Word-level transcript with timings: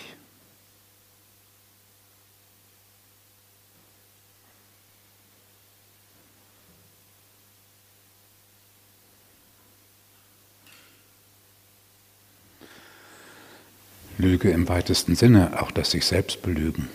Lüge 14.19 14.50
im 14.50 14.69
weitesten 14.69 15.16
Sinne, 15.16 15.62
auch 15.62 15.70
das 15.70 15.92
sich 15.92 16.05
selbst 16.05 16.42
belügen. 16.42 16.88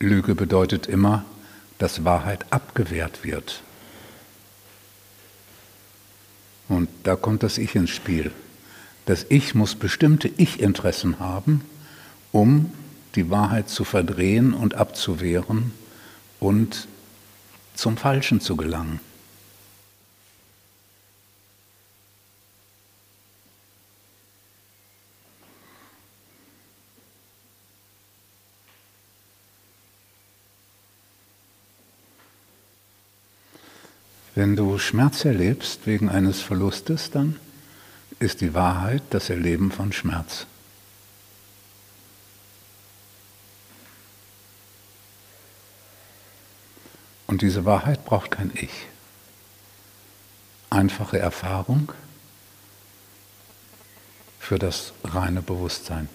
Lüge 0.00 0.34
bedeutet 0.34 0.86
immer, 0.86 1.24
dass 1.78 2.04
Wahrheit 2.04 2.46
abgewehrt 2.50 3.22
wird. 3.22 3.62
Und 6.68 6.88
da 7.02 7.16
kommt 7.16 7.42
das 7.42 7.58
Ich 7.58 7.74
ins 7.74 7.90
Spiel. 7.90 8.32
Das 9.06 9.26
Ich 9.28 9.54
muss 9.54 9.74
bestimmte 9.74 10.28
Ich-Interessen 10.36 11.18
haben, 11.18 11.62
um 12.32 12.72
die 13.14 13.28
Wahrheit 13.28 13.68
zu 13.68 13.84
verdrehen 13.84 14.54
und 14.54 14.74
abzuwehren 14.74 15.72
und 16.38 16.86
zum 17.74 17.96
Falschen 17.96 18.40
zu 18.40 18.56
gelangen. 18.56 19.00
Wenn 34.40 34.56
du 34.56 34.78
Schmerz 34.78 35.26
erlebst 35.26 35.86
wegen 35.86 36.08
eines 36.08 36.40
Verlustes, 36.40 37.10
dann 37.10 37.38
ist 38.20 38.40
die 38.40 38.54
Wahrheit 38.54 39.02
das 39.10 39.28
Erleben 39.28 39.70
von 39.70 39.92
Schmerz. 39.92 40.46
Und 47.26 47.42
diese 47.42 47.66
Wahrheit 47.66 48.06
braucht 48.06 48.30
kein 48.30 48.50
Ich. 48.54 48.86
Einfache 50.70 51.18
Erfahrung 51.18 51.92
für 54.38 54.58
das 54.58 54.94
reine 55.04 55.42
Bewusstsein. 55.42 56.08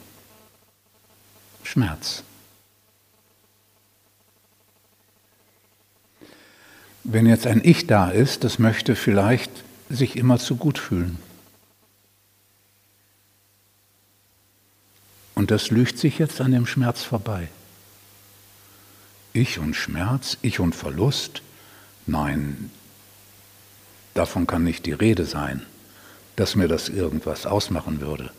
Schmerz. 1.62 2.24
Wenn 7.08 7.28
jetzt 7.28 7.46
ein 7.46 7.62
Ich 7.64 7.86
da 7.86 8.10
ist, 8.10 8.44
das 8.44 8.58
möchte 8.58 8.96
vielleicht 8.96 9.52
sich 9.90 10.16
immer 10.16 10.40
zu 10.40 10.56
gut 10.56 10.80
fühlen. 10.80 11.20
Und 15.36 15.52
das 15.52 15.70
lügt 15.70 16.00
sich 16.00 16.18
jetzt 16.18 16.42
an 16.42 16.52
dem 16.52 16.66
Schmerz 16.66 17.04
vorbei. 17.04 17.50
Ich 19.34 19.60
und 19.60 19.76
Schmerz, 19.76 20.40
ich 20.42 20.60
und 20.60 20.74
Verlust, 20.74 21.44
nein, 22.08 22.72
davon 24.16 24.48
kann 24.48 24.64
nicht 24.64 24.88
die 24.88 24.94
Rede 24.94 25.26
sein, 25.26 25.64
dass 26.36 26.56
mir 26.56 26.68
das 26.68 26.90
irgendwas 26.90 27.46
ausmachen 27.46 28.02
würde. 28.02 28.32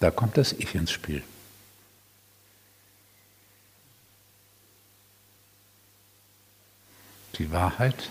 Da 0.00 0.10
kommt 0.10 0.36
das 0.36 0.52
Ich 0.52 0.74
ins 0.74 0.90
Spiel. 0.90 1.22
Die 7.38 7.52
Wahrheit 7.52 8.10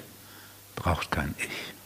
braucht 0.76 1.12
kein 1.12 1.36
Ich. 1.38 1.77